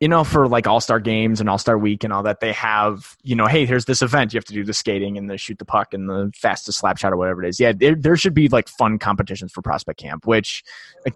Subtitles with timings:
[0.00, 2.52] you know, for like All Star games and All Star Week and all that, they
[2.52, 4.32] have, you know, hey, here's this event.
[4.32, 6.98] You have to do the skating and the shoot the puck and the fastest slap
[6.98, 7.58] shot or whatever it is.
[7.58, 10.62] Yeah, there, there should be like fun competitions for prospect camp, which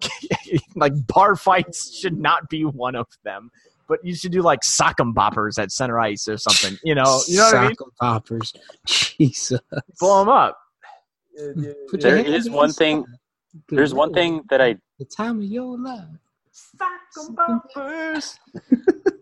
[0.75, 3.51] like bar fights should not be one of them.
[3.87, 6.77] But you should do like sock'em boppers at center ice or something.
[6.83, 7.75] You know, you know what I mean?
[8.01, 8.55] boppers.
[8.85, 9.59] Jesus.
[9.99, 10.57] Blow them up.
[11.39, 13.05] Uh, there is one thing.
[13.69, 14.77] There's one thing that I.
[14.99, 16.05] The time of your life.
[16.53, 18.37] Sock'em boppers.
[18.53, 19.12] Chicago!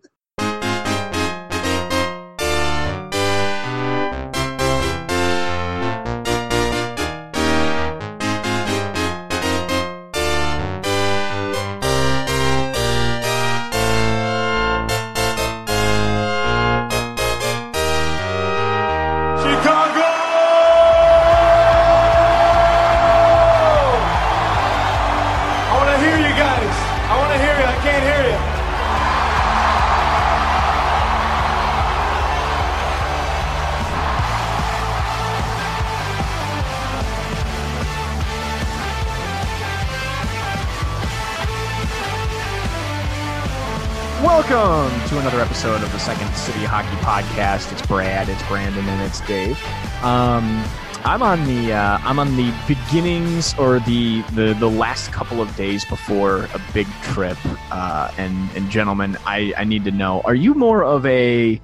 [44.24, 47.72] Welcome to another episode of the Second City Hockey Podcast.
[47.72, 49.60] It's Brad, it's Brandon, and it's Dave.
[50.04, 50.64] Um,
[51.04, 55.56] I'm on the uh, I'm on the beginnings or the, the the last couple of
[55.56, 57.36] days before a big trip.
[57.72, 61.60] Uh, and and gentlemen, I I need to know: Are you more of a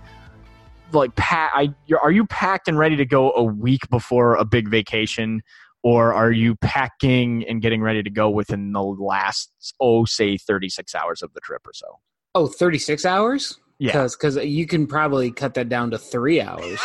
[0.93, 1.51] like pack?
[1.53, 5.43] I are you packed and ready to go a week before a big vacation?
[5.83, 10.95] Or are you packing and getting ready to go within the last, oh, say, 36
[10.95, 11.99] hours of the trip or so?
[12.37, 13.57] Oh, 36 hours?
[13.79, 14.03] Yeah.
[14.03, 16.79] Because you can probably cut that down to three hours.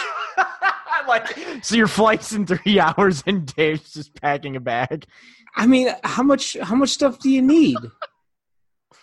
[1.06, 5.04] like so your flight's in three hours and Dave's just packing a bag.
[5.54, 7.76] I mean, how much how much stuff do you need?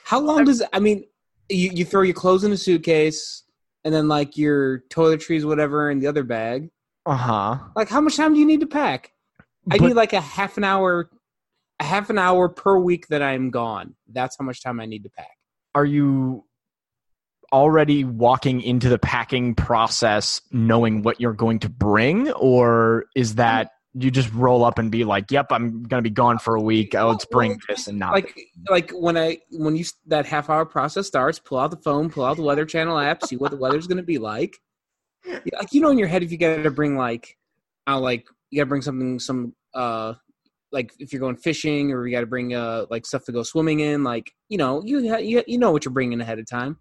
[0.06, 1.06] How long does I mean
[1.50, 3.44] you, you throw your clothes in a suitcase
[3.86, 6.72] and then like your toiletries, whatever, in the other bag.
[7.06, 7.60] Uh-huh.
[7.76, 9.12] Like how much time do you need to pack?
[9.70, 11.12] I But- need like a half an hour
[11.80, 13.94] a half an hour per week that I'm gone.
[14.12, 15.39] That's how much time I need to pack.
[15.76, 16.46] Are you
[17.52, 22.32] already walking into the packing process knowing what you're going to bring?
[22.32, 26.38] Or is that you just roll up and be like, Yep, I'm gonna be gone
[26.38, 26.94] for a week.
[26.96, 30.66] Oh, let's bring this and not like like when I when you that half hour
[30.66, 33.58] process starts, pull out the phone, pull out the Weather Channel app, see what the
[33.58, 34.58] weather's going to be like.
[35.26, 37.38] Like you know in your head if you got to bring like,
[37.88, 40.14] uh, like you got to bring something some uh
[40.72, 43.44] like if you're going fishing or you got to bring uh like stuff to go
[43.44, 46.48] swimming in, like you know you ha- you you know what you're bringing ahead of
[46.50, 46.78] time.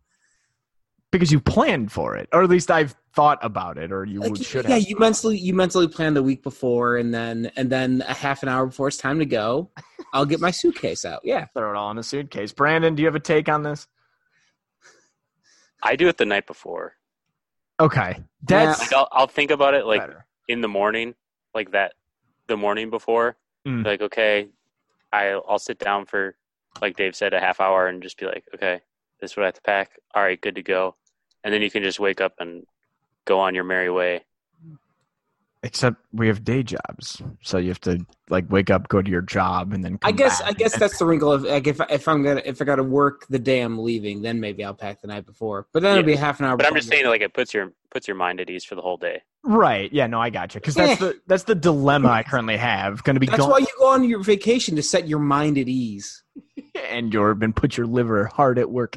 [1.11, 2.29] because you planned for it.
[2.33, 4.89] Or at least I've thought about it, or you Like, should yeah, have.
[4.89, 8.49] you mentally you mentally plan the week before, and then and then a half an
[8.51, 9.71] hour before it's time to go,
[10.13, 11.21] I'll get my suitcase out.
[11.25, 12.53] Yeah, Throw it all in a suitcase.
[12.53, 13.87] Brandon, do you have a take on this?
[15.83, 16.95] I do it the night before.
[17.81, 18.19] Okay.
[18.43, 20.27] That's Like I'll, I'll think about it like better.
[20.49, 21.15] in the morning,
[21.55, 21.93] like that,
[22.49, 23.37] the morning before.
[23.69, 23.85] Mm.
[23.85, 24.49] Like okay,
[25.13, 26.37] I I'll sit down for,
[26.81, 28.81] like Dave said, a half hour and just be like, okay,
[29.21, 29.91] this is what I have to pack.
[30.15, 30.97] All right, good to go.
[31.45, 32.65] And then you can just wake up and
[33.27, 34.25] go on your merry way.
[35.65, 37.99] Except we have day jobs, so you have to
[38.31, 39.99] like wake up, go to your job, and then.
[40.03, 40.51] I guess back.
[40.51, 42.85] I guess that's the wrinkle of like if if I'm gonna if I got to
[42.85, 45.67] work the day I'm leaving, then maybe I'll pack the night before.
[45.73, 46.57] But then it'll be half an hour.
[46.57, 48.77] But I'm just I saying, like it puts your puts your mind at ease for
[48.77, 49.23] the whole day.
[49.43, 49.93] right.
[49.93, 53.03] Yeah, no, I got you because that's the that's the dilemma I currently have.
[53.03, 55.59] Going to be that's gone, why you go on your vacation to set your mind
[55.59, 56.23] at ease.
[56.89, 58.97] and you're been put your liver hard at work.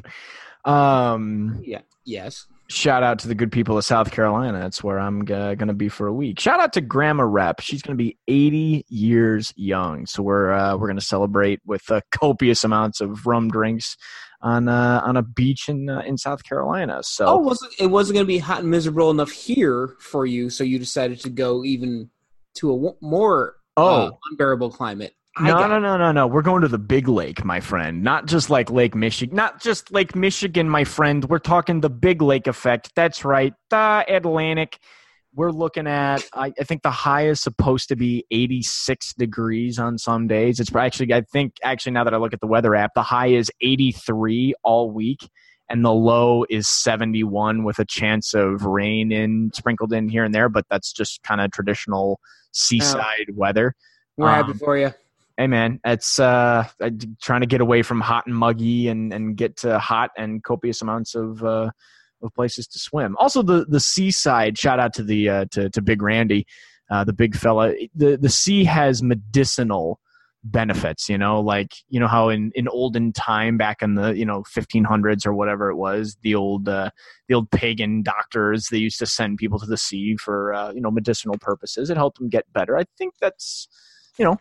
[0.64, 1.80] Um, Yeah.
[2.04, 2.46] Yes.
[2.68, 4.58] Shout out to the good people of South Carolina.
[4.58, 6.40] That's where I'm uh, going to be for a week.
[6.40, 7.60] Shout out to Grandma Rep.
[7.60, 10.06] She's going to be 80 years young.
[10.06, 13.96] So we're uh, we're going to celebrate with uh, copious amounts of rum drinks
[14.40, 17.00] on uh, on a beach in uh, in South Carolina.
[17.02, 20.48] So Oh, it, it wasn't going to be hot and miserable enough here for you,
[20.50, 22.10] so you decided to go even
[22.54, 23.86] to a w- more Oh.
[24.06, 25.14] uh, unbearable climate.
[25.40, 26.26] No, no, no, no, no.
[26.26, 28.02] We're going to the big lake, my friend.
[28.02, 29.34] Not just like Lake Michigan.
[29.34, 31.24] Not just Lake Michigan, my friend.
[31.24, 32.90] We're talking the big lake effect.
[32.94, 33.54] That's right.
[33.70, 34.78] The Atlantic.
[35.34, 39.96] We're looking at, I, I think the high is supposed to be 86 degrees on
[39.96, 40.60] some days.
[40.60, 43.28] It's actually, I think, actually, now that I look at the weather app, the high
[43.28, 45.26] is 83 all week
[45.70, 50.34] and the low is 71 with a chance of rain in sprinkled in here and
[50.34, 52.20] there, but that's just kind of traditional
[52.52, 53.74] seaside weather.
[54.18, 54.92] We're happy Um, for you.
[55.42, 56.68] Hey man, it's uh
[57.20, 60.80] trying to get away from hot and muggy and and get to hot and copious
[60.82, 61.72] amounts of uh
[62.22, 63.16] of places to swim.
[63.18, 66.46] Also the the seaside, shout out to the uh to to Big Randy,
[66.92, 67.74] uh the big fella.
[67.92, 69.98] The the sea has medicinal
[70.44, 74.24] benefits, you know, like you know how in in olden time back in the, you
[74.24, 76.90] know, 1500s or whatever it was, the old uh
[77.26, 80.80] the old pagan doctors they used to send people to the sea for uh, you
[80.80, 81.90] know medicinal purposes.
[81.90, 82.78] It helped them get better.
[82.78, 83.66] I think that's
[84.16, 84.38] you know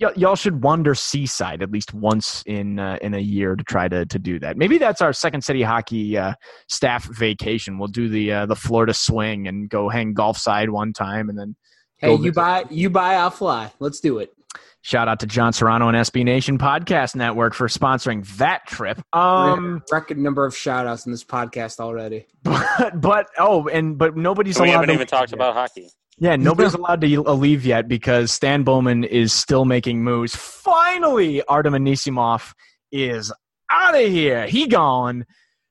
[0.00, 3.88] y- y'all should wander seaside at least once in uh, in a year to try
[3.88, 4.56] to to do that.
[4.56, 6.34] Maybe that's our second city hockey uh,
[6.68, 7.78] staff vacation.
[7.78, 11.38] We'll do the uh, the Florida swing and go hang golf side one time, and
[11.38, 11.56] then
[11.98, 12.34] Hey, you visit.
[12.34, 13.70] buy, you buy, I'll fly.
[13.78, 14.32] Let's do it.
[14.80, 19.00] shout out to John Serrano and SB Nation Podcast Network for sponsoring that trip.
[19.14, 22.26] Um, record number of shout outs in this podcast already.
[22.42, 25.90] but but oh, and but nobody's we haven't even talked about hockey.
[26.18, 30.36] Yeah, nobody's allowed to leave yet because Stan Bowman is still making moves.
[30.36, 32.52] Finally, Artem Anisimov
[32.92, 33.32] is
[33.70, 34.46] out of here.
[34.46, 35.24] He gone.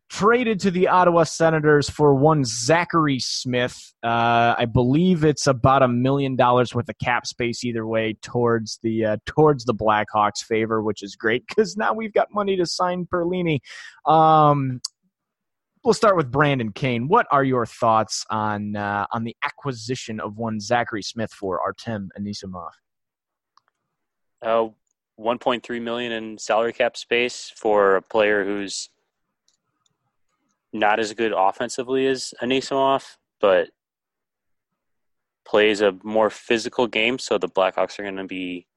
[0.09, 3.93] Traded to the Ottawa Senators for one Zachary Smith.
[4.03, 8.77] Uh, I believe it's about a million dollars worth of cap space either way towards
[8.83, 12.65] the uh, towards the Blackhawks' favor, which is great because now we've got money to
[12.65, 13.59] sign Perlini.
[14.05, 14.81] Um,
[15.83, 17.07] we'll start with Brandon Kane.
[17.07, 22.09] What are your thoughts on uh, on the acquisition of one Zachary Smith for Artem
[22.19, 22.71] Anisimov?
[24.41, 24.69] Uh,
[25.19, 28.89] 1.3 million in salary cap space for a player who's
[30.73, 33.69] not as good offensively as Anisimov, but
[35.45, 37.19] plays a more physical game.
[37.19, 38.67] So the Blackhawks are going to be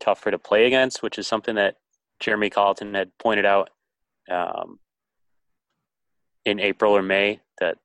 [0.00, 1.76] tougher to play against, which is something that
[2.20, 3.70] Jeremy Colliton had pointed out
[4.30, 4.78] um,
[6.44, 7.78] in April or May that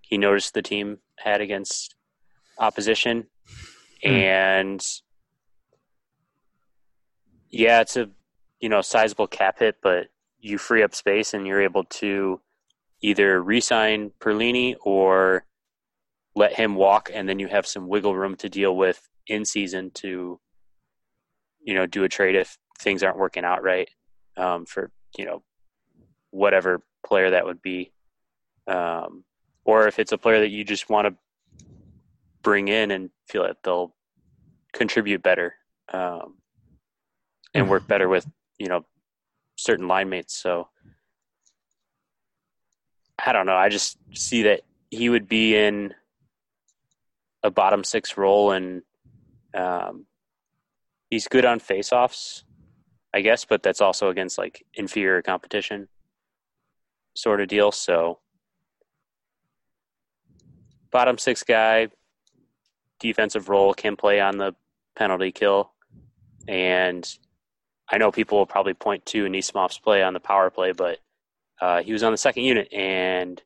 [0.00, 1.94] he noticed the team had against
[2.58, 3.26] opposition.
[4.02, 4.10] Hmm.
[4.10, 4.86] And
[7.50, 8.10] yeah, it's a
[8.60, 10.08] you know sizable cap hit, but
[10.40, 12.40] you free up space and you're able to
[13.00, 15.44] either re-sign Perlini or
[16.34, 19.90] let him walk, and then you have some wiggle room to deal with in season
[19.90, 20.40] to
[21.60, 23.90] you know do a trade if things aren't working out right
[24.36, 25.42] um, for you know
[26.30, 27.92] whatever player that would be,
[28.66, 29.24] um,
[29.64, 31.14] or if it's a player that you just want to
[32.42, 33.94] bring in and feel that they'll
[34.72, 35.54] contribute better
[35.92, 36.36] um,
[37.54, 38.26] and work better with
[38.58, 38.84] you know
[39.56, 40.34] certain line mates.
[40.34, 40.68] So
[43.18, 43.56] I don't know.
[43.56, 45.94] I just see that he would be in
[47.42, 48.82] a bottom six role, and
[49.54, 50.06] um,
[51.10, 52.44] he's good on faceoffs,
[53.12, 55.88] I guess, but that's also against like inferior competition
[57.14, 57.72] sort of deal.
[57.72, 58.18] So
[60.90, 61.88] bottom six guy,
[63.00, 64.54] defensive role, can play on the
[64.96, 65.72] penalty kill,
[66.46, 67.08] and
[67.90, 70.98] I know people will probably point to Nisimov's play on the power play, but
[71.60, 73.42] uh, he was on the second unit, and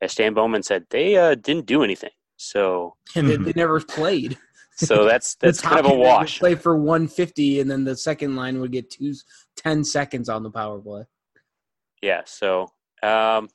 [0.00, 2.10] as Stan Bowman said, they uh, didn't do anything.
[2.36, 4.36] So, And they, they never played.
[4.76, 6.38] so that's that's kind of a unit would wash.
[6.38, 9.14] Play for 150, and then the second line would get two,
[9.56, 11.04] 10 seconds on the power play.
[12.02, 12.22] Yeah.
[12.26, 13.48] So, um,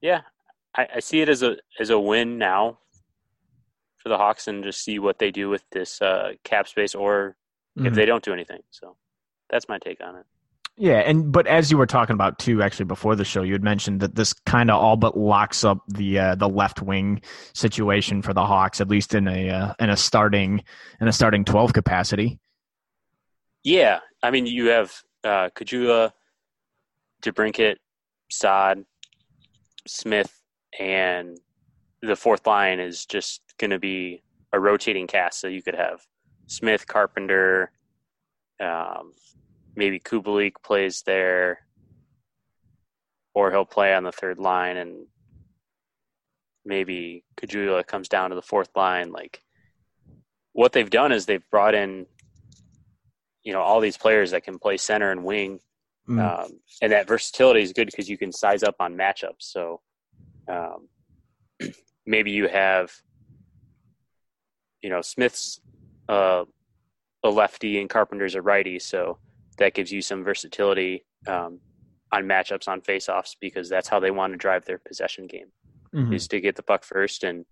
[0.00, 0.22] yeah,
[0.76, 2.78] I, I see it as a as a win now
[3.98, 7.36] for the Hawks, and just see what they do with this uh, cap space, or
[7.76, 7.94] if Mhm.
[7.94, 8.60] they don't do anything.
[8.70, 8.96] So,
[9.50, 10.26] that's my take on it.
[10.76, 13.62] Yeah, and but as you were talking about too, actually before the show, you had
[13.62, 17.20] mentioned that this kind of all but locks up the uh, the left wing
[17.52, 20.64] situation for the Hawks, at least in a uh, in a starting
[21.00, 22.38] in a starting twelve capacity.
[23.62, 26.12] Yeah, I mean, you have uh, Caggiula,
[27.20, 27.76] DeBrincat,
[28.30, 28.84] Saad,
[29.86, 30.40] Smith,
[30.78, 31.38] and
[32.02, 34.22] the fourth line is just going to be
[34.52, 35.40] a rotating cast.
[35.40, 36.00] So you could have
[36.46, 37.72] Smith, Carpenter,
[38.60, 39.12] um,
[39.76, 41.60] maybe Kubalik plays there,
[43.34, 45.06] or he'll play on the third line, and
[46.64, 49.12] maybe Caggiula comes down to the fourth line.
[49.12, 49.42] Like
[50.52, 52.06] what they've done is they've brought in
[53.42, 55.60] you know all these players that can play center and wing
[56.10, 56.44] Mm.
[56.44, 56.50] um,
[56.82, 59.80] and that versatility is good because you can size up on matchups so
[60.48, 60.88] um,
[62.06, 62.90] maybe you have
[64.82, 65.60] you know, Smith's
[66.08, 66.44] uh,
[67.22, 69.18] a lefty and Carpenter's a righty, so
[69.58, 71.60] that gives you some versatility um,
[72.12, 75.52] on matchups on faceoffs because that's how they want to drive their possession game
[75.94, 76.14] Mhm.
[76.14, 77.44] is to get the puck first, and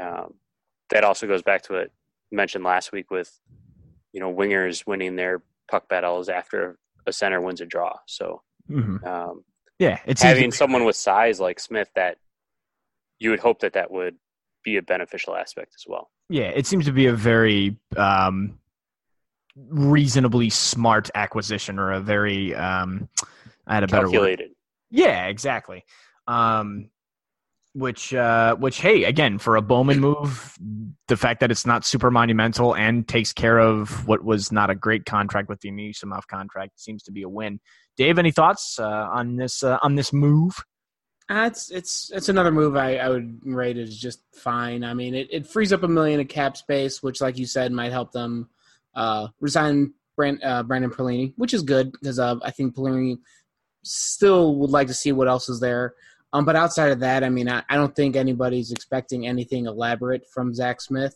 [0.00, 0.34] um,
[0.90, 1.88] that also goes back to what I
[2.30, 3.40] mentioned last week with
[4.12, 7.96] you know wingers winning their puck battles after a center wins a draw.
[8.06, 9.04] So Mhm.
[9.06, 9.44] um,
[9.78, 12.18] Yeah, it seems to having someone with size like Smith, that
[13.18, 14.16] you would hope that that would
[14.64, 16.10] be a beneficial aspect as well.
[16.28, 18.58] Yeah, it seems to be a very um,
[19.56, 23.08] reasonably smart acquisition, or a very um,
[23.66, 24.12] I had a better word.
[24.12, 24.50] Calculated.
[24.90, 25.84] Yeah, exactly.
[26.26, 26.90] Um,
[27.74, 30.56] which, uh, which, hey, again, for a Bowman move,
[31.08, 34.74] the fact that it's not super monumental and takes care of what was not a
[34.74, 37.60] great contract with the Anisimov contract seems to be a win.
[37.96, 40.54] Dave, any thoughts uh, on this uh, on this move?
[41.30, 44.84] Uh, it's it's it's another move I, I would rate as just fine.
[44.84, 47.72] I mean, it, it frees up a million of cap space, which, like you said,
[47.72, 48.50] might help them
[48.94, 53.18] uh, resign Brand, uh, Brendan Perlini, which is good because I think Perlini
[53.82, 55.94] still would like to see what else is there.
[56.32, 60.22] Um, but outside of that, I mean, I, I don't think anybody's expecting anything elaborate
[60.32, 61.14] from Zach Smith.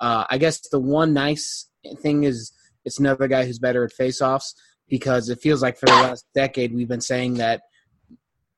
[0.00, 1.68] Uh, I guess the one nice
[2.00, 2.52] thing is
[2.84, 4.54] it's another guy who's better at faceoffs
[4.88, 7.62] because it feels like for the last decade we've been saying that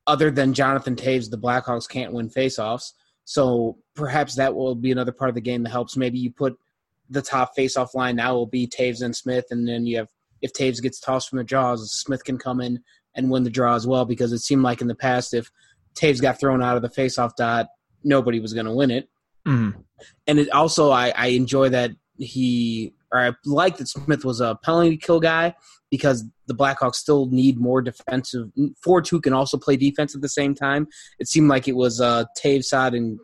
[0.06, 2.92] other than Jonathan Toews, the Blackhawks can't win faceoffs.
[3.24, 5.96] So perhaps that will be another part of the game that helps.
[5.96, 6.56] Maybe you put
[7.10, 10.08] the top faceoff line now will be Toews and Smith, and then you have
[10.40, 12.80] if Toews gets tossed from the draws, Smith can come in
[13.14, 14.04] and win the draw as well.
[14.04, 15.50] Because it seemed like in the past, if
[15.98, 17.66] Toews got thrown out of the faceoff dot,
[18.04, 19.08] nobody was going to win it.
[19.46, 19.74] Mhm.
[20.26, 24.58] And it also, I, I enjoy that he, or I like that Smith was a
[24.62, 25.54] penalty kill guy
[25.90, 28.50] because the Blackhawks still need more defensive
[28.82, 30.86] forwards who can also play defense at the same time.
[31.18, 33.18] It seemed like it was uh, Tavesod and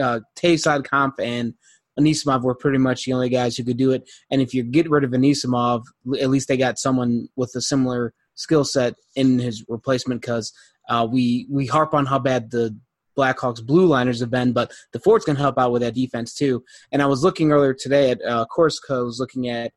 [0.00, 1.54] uh, Tavesod, Kampf, and
[1.98, 4.08] Anisimov were pretty much the only guys who could do it.
[4.30, 5.82] And if you get rid of Anisimov,
[6.20, 10.52] at least they got someone with a similar skill set in his replacement because
[10.88, 12.76] uh, we we harp on how bad the
[13.16, 16.64] Blackhawks blue liners have been, but the forwards can help out with that defense too.
[16.92, 19.72] And I was looking earlier today at uh, Corsica, I was looking at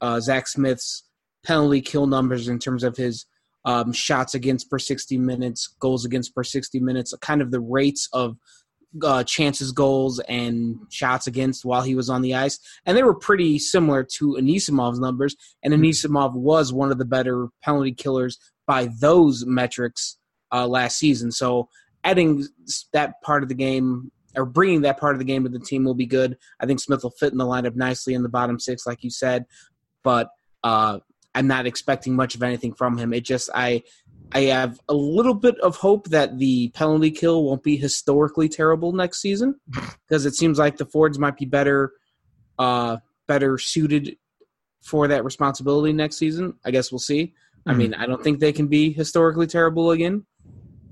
[0.00, 1.02] uh, Zach Smith's
[1.44, 3.26] penalty kill numbers in terms of his
[3.64, 8.08] um, shots against per 60 minutes, goals against per 60 minutes, kind of the rates
[8.12, 8.36] of
[9.02, 12.58] uh, chances, goals, and shots against while he was on the ice.
[12.86, 15.34] And they were pretty similar to Anisimov's numbers.
[15.62, 20.16] And Anisimov was one of the better penalty killers by those metrics
[20.52, 21.30] uh, last season.
[21.32, 21.68] So
[22.04, 22.44] adding
[22.92, 25.84] that part of the game or bringing that part of the game to the team
[25.84, 26.36] will be good.
[26.60, 29.10] I think Smith will fit in the lineup nicely in the bottom six, like you
[29.10, 29.46] said.
[30.04, 30.28] But
[30.62, 30.98] uh,
[31.34, 33.12] I'm not expecting much of anything from him.
[33.12, 33.82] It just I
[34.32, 38.92] I have a little bit of hope that the penalty kill won't be historically terrible
[38.92, 39.54] next season
[40.08, 41.92] because it seems like the Fords might be better
[42.58, 42.98] uh,
[43.28, 44.16] better suited
[44.82, 46.54] for that responsibility next season.
[46.64, 47.34] I guess we'll see.
[47.66, 47.76] I Mhm.
[47.76, 50.24] mean, I don't think they can be historically terrible again.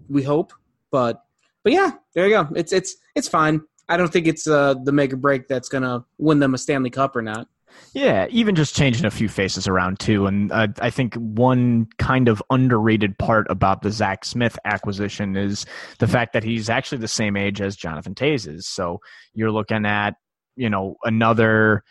[0.09, 0.53] We hope,
[0.91, 1.23] but
[1.63, 2.49] but yeah, there you go.
[2.55, 3.63] It's it's it's fine.
[3.89, 6.91] I don't think it's uh, the make or break that's gonna win them a Stanley
[6.91, 7.49] Cup or not.
[7.93, 12.43] Yeah, even just changing a few faces around too, and I think one kind of
[12.51, 15.67] underrated part about the Zach Smith acquisition is
[15.99, 18.69] the fact that he's actually the same age as Jonathan Toews is.
[18.69, 19.01] So
[19.33, 20.15] you're looking at
[20.57, 21.83] you know another.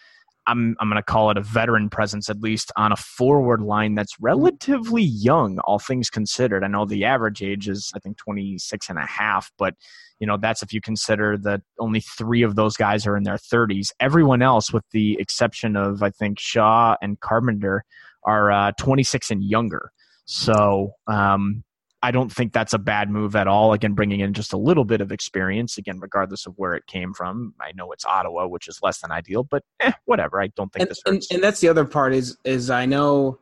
[0.47, 3.95] I'm I'm going to call it a veteran presence at least on a forward line
[3.95, 6.63] that's relatively young, all things considered.
[6.63, 9.75] I know the average age is I think 26 and a half, but
[10.19, 13.37] you know that's if you consider that only three of those guys are in their
[13.37, 13.91] 30s.
[13.99, 17.85] Everyone else, with the exception of I think Shaw and Carpenter,
[18.25, 19.91] are uh, 26 and younger.
[20.25, 21.63] So um,
[22.03, 23.71] I don't think that's a bad move at all.
[23.71, 25.77] Again, bringing in just a little bit of experience.
[25.77, 27.53] Again, regardless of where it came from.
[27.61, 30.41] I know it's Ottawa, which is less than ideal, but eh, whatever.
[30.41, 33.39] I don't think and, this and, and that's the other part is is I know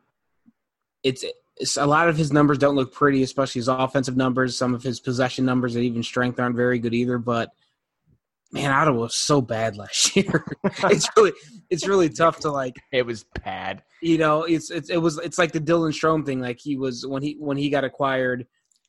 [1.02, 1.24] it's,
[1.56, 4.56] it's a lot of his numbers don't look pretty, especially his offensive numbers.
[4.56, 7.18] Some of his possession numbers and even strength aren't very good either.
[7.18, 7.50] But
[8.52, 10.44] man, Ottawa was so bad last year.
[10.84, 11.32] it's really
[11.70, 13.82] it's really tough to like it was bad.
[14.02, 16.40] you know it's, it's it was it's like the Dylan Strome thing.
[16.40, 18.46] Like he was when he when he got acquired,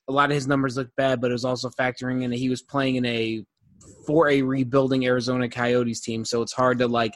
[0.08, 2.50] a lot of his numbers looked bad, but it was also factoring in that he
[2.50, 3.44] was playing in a
[4.06, 6.26] for a rebuilding Arizona Coyotes team.
[6.26, 7.14] So it's hard to like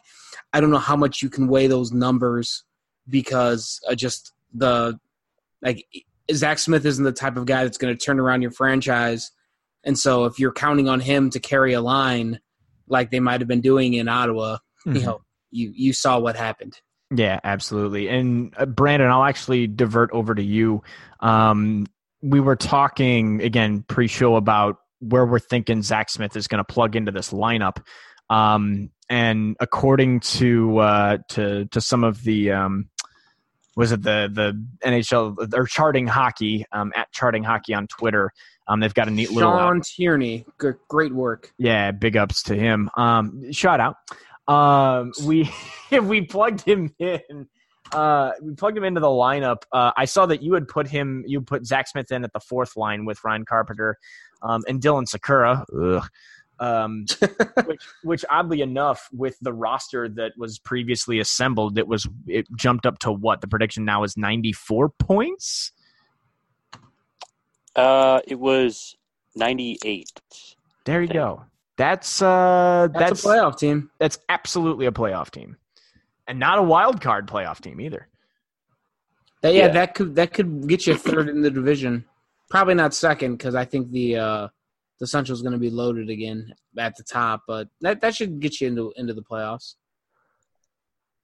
[0.53, 2.63] I don't know how much you can weigh those numbers
[3.09, 4.97] because uh, just the
[5.61, 5.85] like
[6.31, 9.31] Zach Smith isn't the type of guy that's going to turn around your franchise.
[9.83, 12.39] And so if you're counting on him to carry a line
[12.87, 14.95] like they might have been doing in Ottawa, Mhm.
[14.95, 16.79] you know, you you saw what happened.
[17.15, 18.09] Yeah, absolutely.
[18.09, 20.83] And uh, Brandon, I'll actually divert over to you.
[21.21, 21.85] Um,
[22.21, 26.95] we were talking again pre-show about where we're thinking Zach Smith is going to plug
[26.95, 27.77] into this lineup.
[28.29, 32.89] Um, and according to uh, to to some of the um,
[33.77, 38.31] was it the the NHL or charting hockey um, at charting hockey on Twitter.
[38.67, 41.51] Um, they've got a neat little Sean Tierney, g- great work.
[41.57, 42.89] yeah, big ups to him.
[42.97, 43.95] Um, shout out.
[44.47, 45.49] Um, we
[46.01, 47.47] we plugged him in.
[47.91, 49.63] Uh, we plugged him into the lineup.
[49.71, 51.23] Uh, I saw that you had put him.
[51.25, 53.97] You put Zach Smith in at the fourth line with Ryan Carpenter,
[54.41, 55.63] um, and Dylan Sikura.
[55.81, 56.09] Ugh.
[56.59, 57.05] Um,
[57.65, 62.85] which, which oddly enough, with the roster that was previously assembled, it was it jumped
[62.85, 65.71] up to what the prediction now is ninety four points.
[67.77, 68.95] Uh, it was
[69.35, 70.11] 98.
[70.85, 71.45] There you go.
[71.77, 73.91] That's uh, That's, that's a playoff team.
[73.99, 75.57] that's absolutely a playoff team,
[76.27, 78.07] and not a wild card playoff team either.
[79.43, 79.73] That, yeah, Yeah.
[79.73, 82.03] that could that could get you third in the division.
[82.49, 84.47] Probably not second because I think the uh,
[84.99, 88.59] the Central's going to be loaded again at the top, but that that should get
[88.59, 89.75] you into into the playoffs.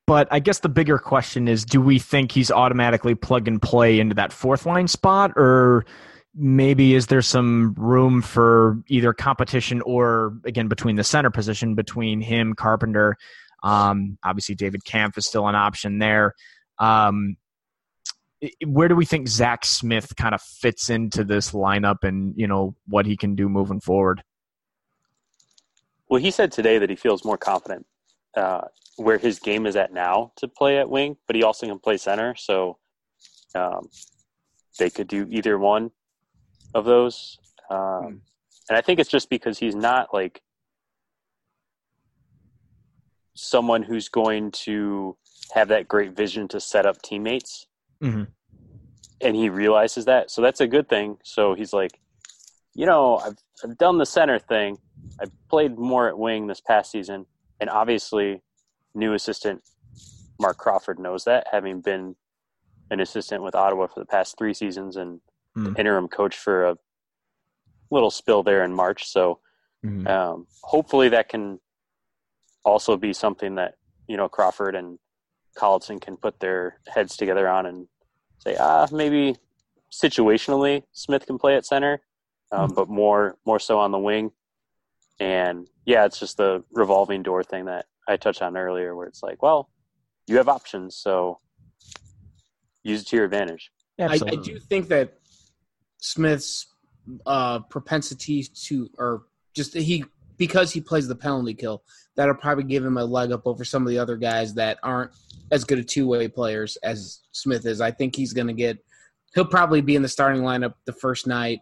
[0.05, 3.99] But I guess the bigger question is: Do we think he's automatically plug and play
[3.99, 5.85] into that fourth line spot, or
[6.35, 12.21] maybe is there some room for either competition or again between the center position between
[12.21, 13.15] him, Carpenter?
[13.63, 16.33] Um, obviously, David Kampf is still an option there.
[16.79, 17.37] Um,
[18.65, 22.75] where do we think Zach Smith kind of fits into this lineup, and you know
[22.87, 24.23] what he can do moving forward?
[26.09, 27.85] Well, he said today that he feels more confident
[28.35, 28.61] uh,
[28.97, 31.97] where his game is at now to play at wing, but he also can play
[31.97, 32.35] center.
[32.35, 32.77] So
[33.55, 33.89] um,
[34.77, 35.91] they could do either one
[36.73, 37.37] of those.
[37.69, 38.21] Um,
[38.69, 40.41] And I think it's just because he's not like
[43.35, 45.17] someone who's going to
[45.53, 47.67] have that great vision to set up teammates.
[48.01, 48.27] Mhm.
[49.19, 50.31] And he realizes that.
[50.31, 51.17] So that's a good thing.
[51.23, 51.99] So he's like,
[52.73, 54.77] you know, I've, I've done the center thing.
[55.19, 57.25] I played more at wing this past season,
[57.59, 58.41] and obviously,
[58.95, 59.61] new assistant
[60.39, 62.15] Mark Crawford knows that, having been
[62.89, 65.21] an assistant with Ottawa for the past three seasons and
[65.55, 65.73] Hmm.
[65.77, 66.77] interim coach for a
[67.91, 69.05] little spill there in March.
[69.07, 69.39] So,
[69.83, 70.07] Mhm.
[70.07, 71.59] um, hopefully, that can
[72.65, 73.75] also be something that
[74.07, 74.97] you know Crawford and
[75.55, 77.87] Colliton can put their heads together on and
[78.39, 79.37] say, ah, maybe
[79.91, 82.01] situationally Smith can play at center,
[82.51, 84.31] um, but more more so on the wing.
[85.19, 89.21] And yeah, it's just the revolving door thing that I touched on earlier, where it's
[89.21, 89.69] like, well,
[90.25, 91.39] you have options, so
[92.83, 93.71] use it to your advantage.
[93.99, 95.19] I, I do think that
[96.03, 96.67] Smith's
[97.25, 100.03] uh, propensity to, or just he
[100.37, 101.81] because he plays the penalty kill,
[102.15, 105.11] that'll probably give him a leg up over some of the other guys that aren't
[105.51, 107.79] as good at two way players as Smith is.
[107.79, 108.83] I think he's going to get.
[109.33, 111.61] He'll probably be in the starting lineup the first night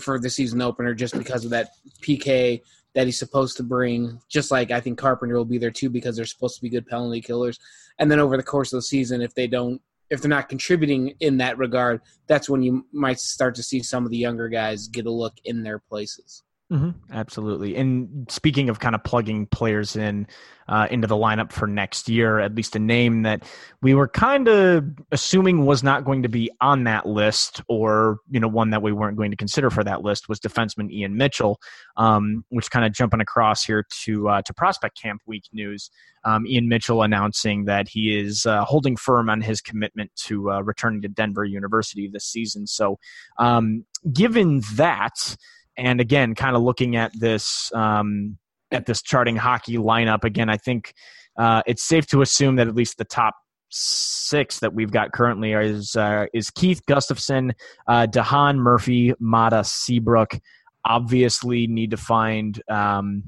[0.00, 2.62] for the season opener just because of that PK
[2.94, 4.20] that he's supposed to bring.
[4.30, 6.86] Just like I think Carpenter will be there too because they're supposed to be good
[6.86, 7.60] penalty killers.
[7.98, 11.14] And then over the course of the season, if they don't, if they're not contributing
[11.20, 14.88] in that regard, that's when you might start to see some of the younger guys
[14.88, 16.42] get a look in their places.
[16.74, 17.76] Hmm absolutely.
[17.76, 20.26] And speaking of kind of plugging players in
[20.66, 23.44] uh, into the lineup for next year, at least a name that
[23.80, 28.40] we were kind of assuming was not going to be on that list, or you
[28.40, 31.60] know, one that we weren't going to consider for that list was defenseman Ian Mitchell,
[31.96, 35.90] um, which kind of jumping across here to uh, to prospect camp week news.
[36.24, 40.60] Um, Ian Mitchell announcing that he is uh, holding firm on his commitment to uh,
[40.62, 42.66] returning to Denver University this season.
[42.66, 42.98] So,
[43.38, 45.36] um, given that
[45.76, 48.38] and again, kind of looking at this um,
[48.70, 50.94] at this charting hockey lineup again, I think
[51.36, 53.34] uh, it's safe to assume that at least the top
[53.70, 57.52] six that we've got currently is uh, is Keith Gustafsson,
[57.88, 60.38] uh, de Haan Murphy, Maatta Seabrook.
[60.84, 62.60] Obviously, need to find.
[62.68, 63.22] Um,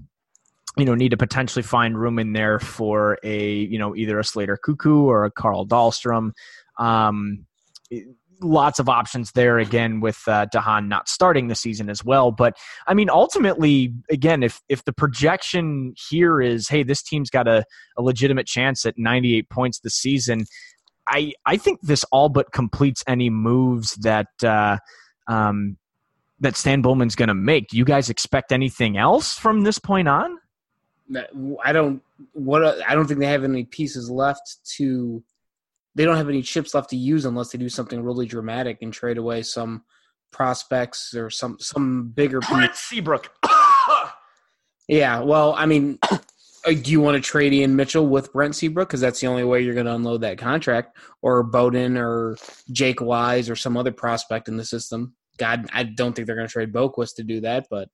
[0.78, 4.24] you know, need to potentially find room in there for a, you know, either a
[4.24, 6.32] Slater Koekkoek or a Carl Dahlstrom.
[6.78, 7.46] Um,
[8.40, 12.30] lots of options there again with uh, de Haan not starting the season as well.
[12.30, 17.48] But I mean, ultimately, again, if if the projection here is, hey, this team's got
[17.48, 17.64] a,
[17.96, 20.44] a legitimate chance at 98 points this season,
[21.08, 24.28] I I think this all but completes any moves that.
[24.42, 24.78] Uh,
[25.28, 25.76] um,
[26.40, 27.68] that Stan Bowman's going to make.
[27.68, 30.36] Do you guys expect anything else from this point on?
[31.64, 35.22] I don't what I don't think they have any pieces left to.
[35.96, 38.92] They don't have any chips left to use unless they do something really dramatic and
[38.92, 39.82] trade away some
[40.30, 42.78] prospects or some some bigger piece.
[42.78, 43.30] Seabrook.
[44.88, 46.18] Yeah, well, I mean, uh,
[46.64, 49.60] do you want to trade Ian Mitchell with Brent Seabrook because that's the only way
[49.60, 52.36] you're going to unload that contract, or Beaudin or
[52.70, 55.14] Jake Wise or some other prospect in the system?
[55.38, 57.88] God, I don't think they're going to trade Boqvist to do that, but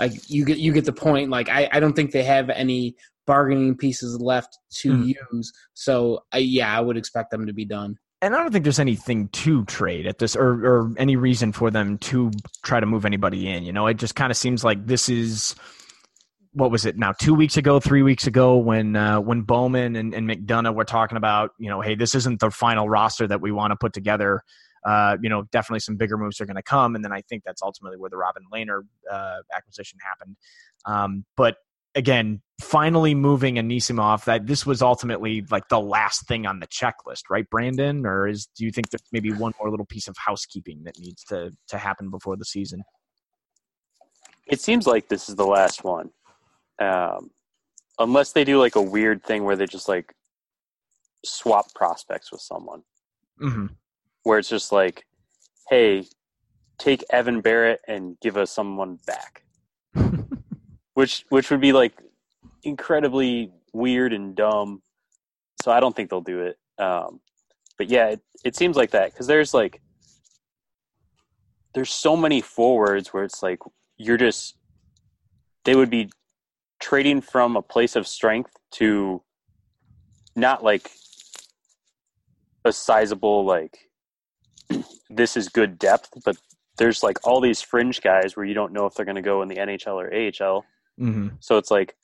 [0.00, 1.30] like you get you get the point.
[1.30, 5.14] Like I, I don't think they have any bargaining pieces left to Mhm.
[5.32, 5.52] use.
[5.74, 7.96] So I yeah, I would expect them to be done.
[8.22, 11.70] and I don't think there's anything to trade at this, or or any reason for
[11.70, 12.30] them to
[12.62, 13.64] try to move anybody in.
[13.64, 15.54] You know, it just kind of seems like this is
[16.52, 17.12] what was it now?
[17.12, 21.16] Two weeks ago, three weeks ago, when uh, when Bowman and, and McDonough were talking
[21.16, 24.42] about, you know, hey, this isn't the final roster that we want to put together.
[24.84, 27.44] Uh, you know, definitely some bigger moves are going to come, and then I think
[27.44, 28.80] that's ultimately where the Robin Lehner
[29.10, 30.36] uh, acquisition happened.
[30.86, 31.56] Um, but
[31.94, 37.22] again, finally moving Anisimov, that this was ultimately like the last thing on the checklist,
[37.30, 38.06] right, Brandon?
[38.06, 41.24] Or is do you think there's maybe one more little piece of housekeeping that needs
[41.24, 42.82] to to happen before the season?
[44.46, 46.10] It seems like this is the last one,
[46.80, 47.30] um,
[47.98, 50.12] unless they do like a weird thing where they just like
[51.24, 52.82] swap prospects with someone,
[53.38, 53.66] hmm
[54.22, 55.06] where it's just like,
[55.70, 56.04] hey,
[56.78, 59.44] take Evan Barratt and give us someone back,
[60.94, 61.94] which which would be like
[62.62, 64.82] incredibly weird and dumb.
[65.62, 66.58] So I don't think they'll do it.
[66.78, 67.20] Um,
[67.76, 69.80] but yeah, it, it seems like that because there's like
[71.74, 73.60] there's so many forwards where it's like
[73.96, 74.56] you're just
[75.64, 76.10] they would be
[76.80, 79.22] trading from a place of strength to
[80.34, 80.90] not like
[82.64, 83.78] a sizable like
[85.10, 86.36] this is good depth, but
[86.78, 89.42] there's like all these fringe guys where you don't know if they're going to go
[89.42, 90.64] in the NHL or AHL.
[90.98, 91.96] hmm So it's like,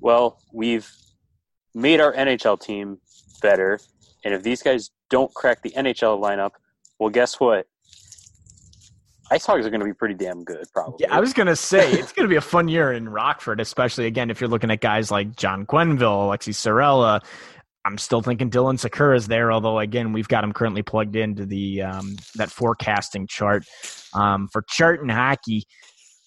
[0.00, 0.90] well, we've
[1.74, 2.98] made our NHL team
[3.40, 3.78] better,
[4.24, 6.52] and if these guys don't crack the NHL lineup,
[6.98, 7.66] well, guess what?
[9.30, 10.98] Ice Hogs are going to be pretty damn good, probably.
[11.00, 14.30] Yeah, I was gonna say it's gonna be a fun year in Rockford, especially again
[14.30, 17.24] if you're looking at guys like John Quenneville, Aleksi Saarela.
[17.86, 21.46] I'm still thinking Dylan Sikura Sikura's there, although again we've got him currently plugged into
[21.46, 23.64] the um, that forecasting chart
[24.14, 25.64] um, for chart and hockey.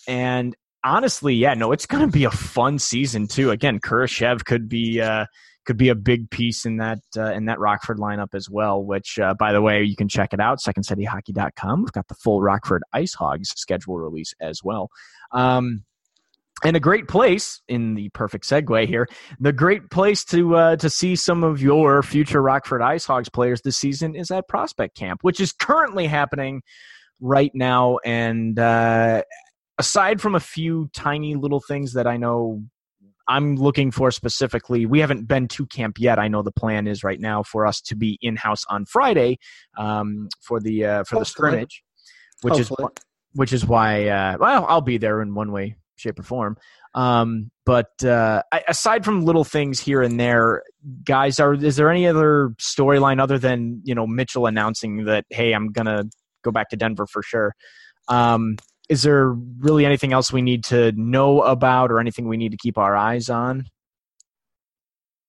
[0.07, 0.55] And
[0.87, 3.51] honestly, yeah, no, it's going to be a fun season too.
[3.51, 5.25] Again, Kurashev could be uh,
[5.65, 8.83] could be a big piece in that uh, in that Rockford lineup as well.
[8.83, 11.81] Which, uh, by the way, you can check it out secondcityhockey.com.
[11.83, 14.89] We've got the full Rockford Ice Hogs schedule release as well.
[15.31, 15.83] Um,
[16.63, 19.07] and a great place in the perfect segue here.
[19.39, 23.61] The great place to uh, to see some of your future Rockford Ice Hogs players
[23.61, 26.63] this season is at Prospect Camp, which is currently happening
[27.19, 27.97] right now.
[28.03, 29.23] And uh,
[29.77, 32.63] aside from a few tiny little things that I know
[33.27, 36.17] I'm looking for specifically, we haven't been to camp yet.
[36.17, 39.37] I know the plan is right now for us to be in house on Friday
[39.77, 41.83] um, for the uh, for the scrimmage,
[42.41, 42.71] which is
[43.33, 46.57] which is why uh, well I'll be there in one way, shape, or form.
[46.95, 50.63] Um, but uh, aside from little things here and there,
[51.03, 55.51] guys, are is there any other storyline other than you know Mitchell announcing that hey
[55.51, 56.05] I'm gonna
[56.43, 57.53] go back to Denver for sure?
[58.07, 58.55] Um,
[58.89, 62.57] is there really anything else we need to know about or anything we need to
[62.57, 63.67] keep our eyes on?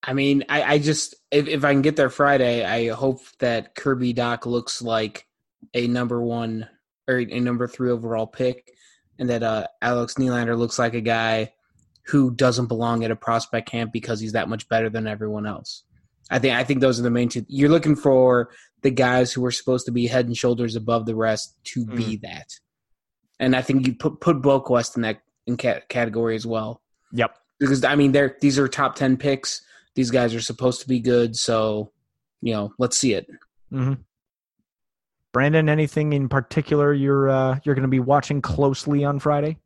[0.02, 3.74] I mean, I, I just if, if I can get there Friday, I hope that
[3.74, 5.26] Kirby Dach looks like
[5.74, 6.68] a number one
[7.08, 8.70] or a number three overall pick,
[9.18, 11.52] and that uh, Alex Nylander looks like a guy
[12.06, 15.82] who doesn't belong at a prospect camp because he's that much better than everyone else.
[16.30, 17.44] I think I think those are the main two.
[17.48, 18.50] You're looking for
[18.82, 22.16] the guys who are supposed to be head and shoulders above the rest to be
[22.22, 22.46] that,
[23.40, 27.36] and I think you put put Boqvist in that in cat- category as well Yep.
[27.58, 29.62] because I mean they're these are top ten picks.
[29.94, 31.92] These guys are supposed to be good, so
[32.40, 33.26] you know, let's see it.
[33.70, 33.94] hmm
[35.32, 39.58] Brandon, anything in particular you're uh, you're going to be watching closely on Friday?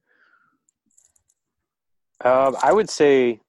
[2.25, 3.41] Um, I would say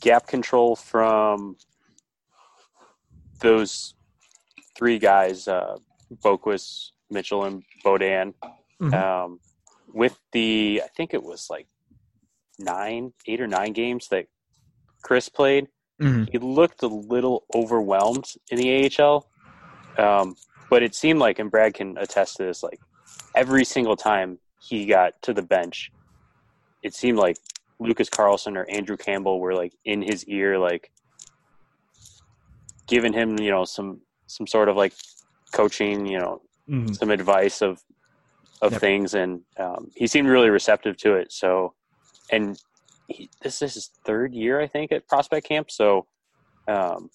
[0.00, 1.56] gap control from
[3.40, 3.94] those
[4.76, 5.76] three guys, uh,
[6.24, 8.34] Boqvist, Mitchell, and Beaudin.
[8.82, 8.94] Mhm.
[8.94, 9.40] Um,
[9.86, 11.68] with the, I think it was like
[12.58, 14.26] nine, eight or nine games that
[15.04, 15.68] Krys played,
[16.00, 16.28] Mhm.
[16.30, 19.28] he looked a little overwhelmed in the AHL.
[19.98, 20.36] Um,
[20.68, 22.80] but it seemed like, and Brad can attest to this, like
[23.34, 25.92] every single time he got to the bench,
[26.82, 27.36] it seemed like
[27.78, 30.90] Lucas Carlsson or Andrew Campbell were like in his ear, like
[32.88, 34.94] giving him, you know, some some sort of like
[35.52, 36.96] coaching, you know, Mhm.
[36.96, 37.82] some advice of
[38.62, 38.80] of Yep.
[38.80, 41.32] things, and um, he seemed really receptive to it.
[41.32, 41.74] So,
[42.30, 42.58] and
[43.08, 45.70] he, this is his third year, I think, at Prospect Camp.
[45.70, 46.06] So,
[46.68, 47.10] um,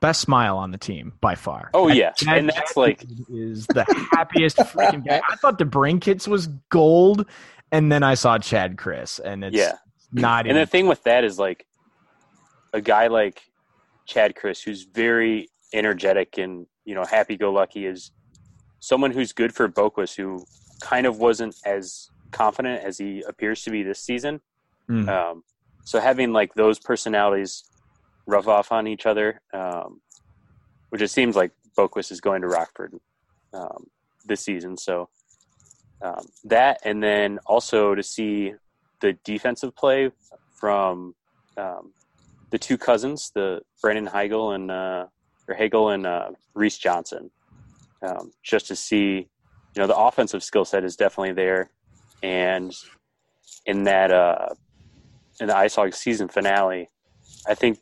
[0.00, 1.68] Best smile on the team by far.
[1.74, 5.20] oh yeah, that and that's like is the happiest freaking guy.
[5.28, 7.26] I thought the Brain Kits was gold,
[7.70, 9.72] and then I saw Chad Krys, and it's yeah.
[10.10, 11.66] not And the thing with that is like
[12.72, 13.42] a guy like
[14.06, 18.10] Chad Krys, who's very energetic and you know happy go lucky, is
[18.80, 20.44] someone who's good for Boqvist, who
[20.80, 24.40] kind of wasn't as confident as he appears to be this season.
[24.88, 25.08] Mm.
[25.08, 25.44] Um,
[25.84, 27.64] so having like those personalities
[28.26, 30.00] rough off on each other, um,
[30.90, 32.94] which it seems like Boqvist is going to Rockford
[33.52, 33.86] um,
[34.26, 34.76] this season.
[34.76, 35.08] So
[36.02, 38.54] um, that, and then also to see
[39.00, 40.10] the defensive play
[40.58, 41.14] from
[41.56, 41.92] um,
[42.50, 45.06] the two cousins, the Brandon Hagel and uh,
[45.48, 47.30] or Hagel and uh, Reese Johnson,
[48.02, 49.28] um, just to see,
[49.74, 51.70] you know, the offensive skill set is definitely there,
[52.22, 52.74] and
[53.66, 54.48] in that uh,
[55.40, 56.88] in the Ice Hogs season finale,
[57.46, 57.78] I think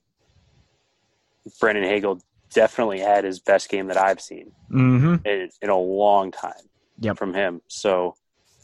[1.60, 2.20] Brandon Hagel
[2.54, 5.26] definitely had his best game that I've seen Mm-hmm.
[5.26, 6.52] in, in a long time
[7.00, 7.16] Yep.
[7.16, 7.62] from him.
[7.68, 8.16] So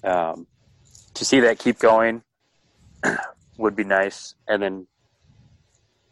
[0.02, 0.46] um,
[1.14, 2.22] to see that keep going
[3.58, 4.34] would be nice.
[4.46, 4.86] And then,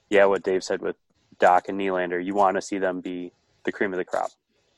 [0.09, 0.97] yeah, what Dave said with
[1.39, 3.33] Dach and Nylander, you want to see them be
[3.65, 4.31] the cream of the crop.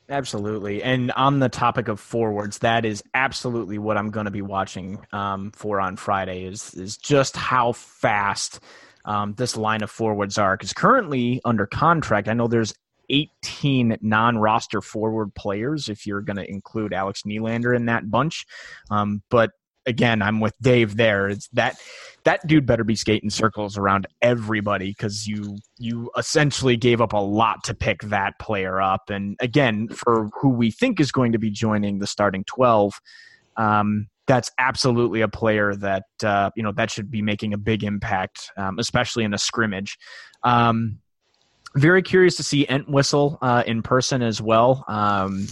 [0.09, 0.83] Absolutely.
[0.83, 4.99] And on the topic of forwards, that is absolutely what I'm going to be watching
[5.12, 8.61] um, for on Friday is is just how fast
[9.07, 10.57] um, this line of forwards are.
[10.57, 12.75] Because currently under contract, I know there's
[13.09, 18.47] 18 non-roster forward players if you're going to include Alex Nylander in that bunch.
[18.90, 19.53] Um, but
[19.87, 21.35] again, I'm with Dave there.
[21.53, 21.77] That
[22.25, 27.18] that dude better be skating circles around everybody because you you essentially gave up a
[27.18, 29.11] lot to pick that player up.
[29.11, 32.94] And again, for who we think is going to be joining the starting twelve,
[33.57, 37.85] um, that's absolutely a player that uh, you know that should be making a big
[37.85, 39.99] impact, um, especially in a scrimmage.
[40.42, 40.99] Um,
[41.77, 44.85] very curious to see Entwistle uh, in person as well.
[44.87, 45.47] Um,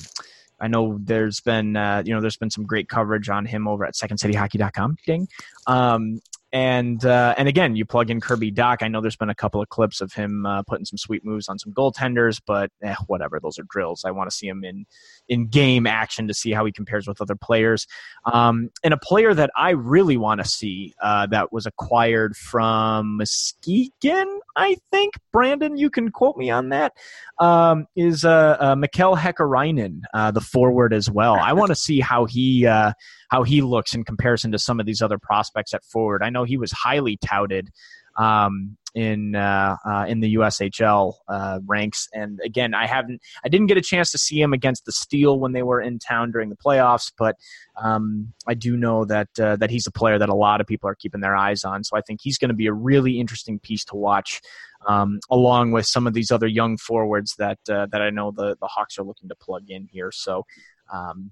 [0.63, 3.85] I know there's been uh, you know there's been some great coverage on him over
[3.85, 4.97] at SecondCityHockey.com.
[5.05, 5.29] Ding.
[5.67, 6.21] Um,
[6.53, 8.79] and uh, and again, you plug in Kirby Dach.
[8.83, 11.49] I know there's been a couple of clips of him uh, putting some sweet moves
[11.49, 13.41] on some goaltenders, but eh, whatever.
[13.41, 14.05] Those are drills.
[14.05, 14.85] I want to see him in
[15.29, 17.87] in game action to see how he compares with other players.
[18.31, 23.17] Um, and a player that I really want to see uh, that was acquired from
[23.17, 25.15] Muskegon, I think.
[25.33, 26.93] Brandon, you can quote me on that.
[27.39, 31.37] Um, is uh, uh, Mikael Hakkarainen, uh, the forward as well.
[31.37, 32.93] I want to see how he uh,
[33.33, 36.23] how he looks in comparison to some of these other prospects at forward.
[36.23, 37.71] I know he was highly touted
[38.19, 43.69] um, in uh, uh, in the USHL uh, ranks, and again, I haven't, I didn't
[43.69, 46.51] get a chance to see him against the Steel when they were in town during
[46.51, 47.37] the playoffs, but
[47.83, 50.91] um, I do know that uh, that he's a player that a lot of people
[50.91, 51.85] are keeping their eyes on.
[51.85, 54.43] So I think he's going to be a really interesting piece to watch.
[54.87, 58.57] Um, along with some of these other young forwards that uh, that I know the
[58.61, 60.11] the Hawks are looking to plug in here.
[60.13, 60.45] So,
[60.93, 61.31] um,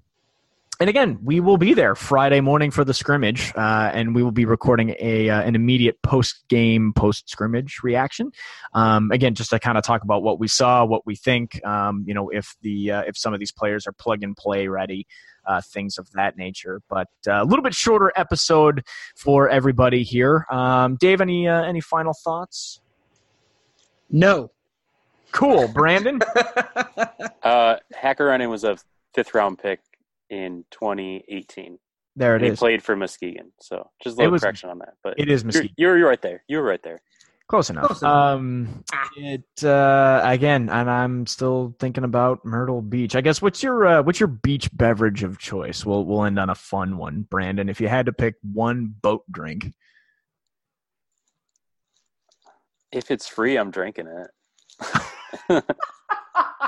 [0.81, 4.31] and again, we will be there Friday morning for the scrimmage, uh, and we will
[4.31, 8.31] be recording a uh, an immediate post game, post scrimmage reaction.
[8.73, 11.63] Um, again, just to kind of talk about what we saw, what we think.
[11.63, 14.67] Um, you know, if the uh, if some of these players are plug and play
[14.67, 15.05] ready.
[15.43, 18.83] Uh, things of that nature, but uh, a little bit shorter episode
[19.15, 20.45] for everybody here.
[20.51, 22.79] Um, Dave, any uh, any final thoughts?
[24.07, 24.51] No.
[25.31, 26.19] Cool, Brandon.
[27.43, 28.77] Uh, Hakkarainen was a
[29.15, 29.79] fifth round pick
[30.31, 31.77] in 2018.
[32.15, 32.59] There it he is.
[32.59, 33.51] played for Muskegon.
[33.61, 34.93] So just a little was- correction on that.
[35.03, 35.69] But It is you're, Muskegon.
[35.77, 36.43] you're, you're right there.
[36.47, 36.99] You're right there.
[37.47, 37.87] Close enough.
[37.87, 38.15] Close enough.
[38.37, 38.83] Um,
[39.17, 43.13] it uh, again, and I'm still thinking about Myrtle Beach.
[43.13, 45.85] I guess what's your uh, what's your beach beverage of choice?
[45.85, 47.67] We'll we'll end on a fun one, Brandon.
[47.67, 49.73] If you had to pick one boat drink,
[52.93, 55.63] If it's free, I'm drinking it.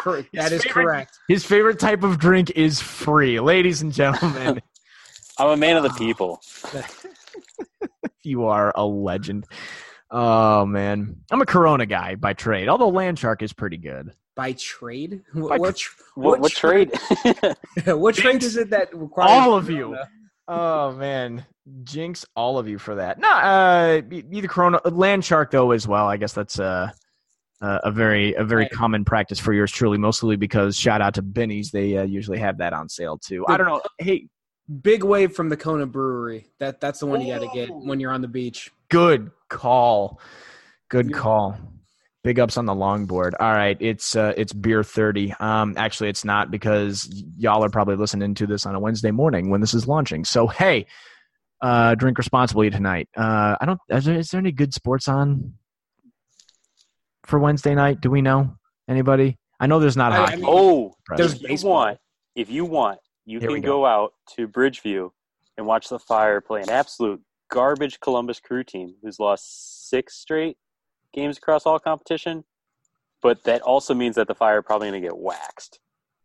[0.02, 1.20] Cor- that His is favorite- correct.
[1.28, 4.62] his favorite type of drink is free, ladies and gentlemen.
[5.40, 6.40] I'm a man of the people.
[8.24, 9.46] you are a legend.
[10.12, 12.70] Oh man, I'm a Corona guy by trade.
[12.70, 14.12] Although Land Shark is pretty good.
[14.36, 15.22] By trade?
[15.34, 16.92] What, By- what, tr- What, what trade?
[17.86, 19.98] what trade is it that requires All of you.
[20.48, 21.46] Oh man,
[21.84, 23.18] jinx all of you for that.
[23.18, 26.06] No, uh, either Corona, Land Shark though as well.
[26.08, 26.92] I guess that's uh,
[27.64, 28.72] uh, a very a very Right.
[28.72, 32.58] common practice for yours truly, mostly because shout out to Benny's, they uh, usually have
[32.60, 33.46] that on sale too.
[33.48, 33.82] I don't know.
[33.98, 34.28] Hey,
[34.82, 36.48] Big wave from the Kona Brewery.
[36.60, 38.72] That that's the one you got to get when you're on the beach.
[38.90, 40.20] good call,
[40.90, 41.18] good Yeah.
[41.18, 41.58] call.
[42.24, 43.34] Big ups on the longboard.
[43.42, 45.34] All right, it's uh, it's beer thirty.
[45.42, 49.50] Um, actually, it's not because y'all are probably listening to this on a Wednesday morning
[49.50, 50.24] when this is launching.
[50.24, 50.86] So hey,
[51.62, 53.10] uh, drink responsibly tonight.
[53.18, 53.80] Uh, I don't.
[53.90, 55.56] Is there, is there any good sports on
[57.26, 58.02] for Wednesday night?
[58.02, 58.56] Do we know
[58.88, 59.38] anybody?
[59.60, 62.00] I know there's not I- I mean- oh, There's if you want,
[62.36, 63.68] if you want, you Here can go.
[63.80, 65.12] go out to Bridgeview
[65.58, 70.58] and watch the Fire play an absolute garbage Columbus Crew team who's lost six straight
[71.14, 72.44] games across all competition.
[73.22, 75.80] But that also means that the Fire are probably going to get waxed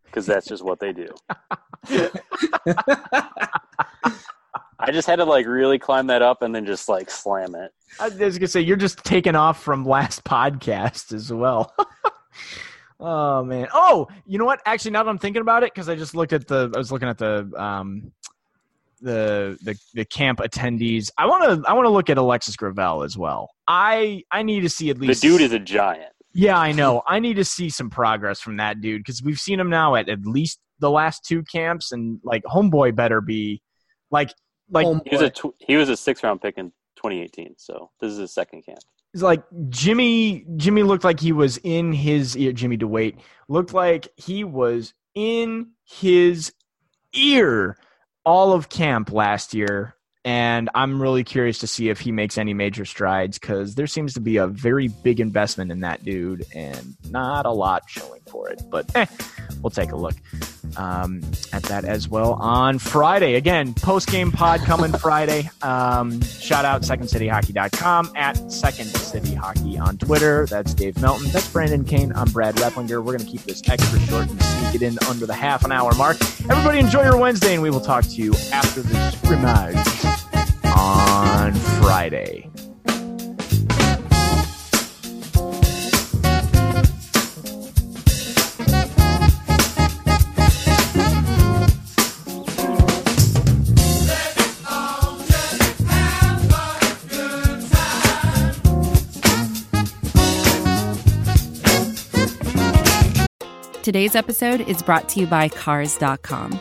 [0.06, 1.06] because that's just what they do.
[4.98, 7.72] I just had to like really climb that up and then just like slam it.
[8.00, 11.72] I was gonna say you're just taking off from last podcast as well.
[13.00, 13.68] oh man.
[13.72, 14.60] Oh, you know what?
[14.66, 16.90] Actually, now that I'm thinking about it, because I just looked at the, I was
[16.90, 18.10] looking at the, um,
[19.00, 21.10] the the the camp attendees.
[21.16, 23.50] I want to I want to look at Alexis Gravel as well.
[23.68, 26.10] I I need to see at least The dude is a giant.
[26.32, 27.02] Yeah, I know.
[27.06, 30.08] I need to see some progress from that dude because we've seen him now at
[30.08, 33.62] at least the last two camps, and like homeboy better be
[34.10, 34.32] like
[34.70, 38.12] like He was a tw- he was a six round pick in 2018, so this
[38.12, 38.80] is his second camp.
[39.14, 43.16] It's like Jimmy Jimmy looked like he was in his ear Jimmy DeWait
[43.48, 46.52] looked like he was in his
[47.14, 47.78] ear
[48.24, 49.94] all of camp last year
[50.28, 54.12] and I'm really curious to see if he makes any major strides cuz there seems
[54.12, 58.50] to be a very big investment in that dude and not a lot showing for
[58.50, 59.06] it but eh,
[59.62, 60.16] we'll take a look
[60.76, 63.34] um, at that as well on Friday.
[63.34, 65.50] Again, post game pod coming Friday.
[65.62, 70.46] Um, shout out secondcityhockey.com at Second City Hockey on Twitter.
[70.46, 71.30] That's Dave Melton.
[71.30, 72.12] That's Brandon Kane.
[72.14, 73.02] I'm Brad Replinger.
[73.02, 75.72] We're going to keep this extra short and sneak it in under the half an
[75.72, 76.16] hour mark.
[76.50, 80.17] Everybody enjoy your Wednesday, and we will talk to you after the scrimmage
[80.88, 82.50] on Friday.
[103.82, 106.60] Today's episode is brought to you by Cars.com.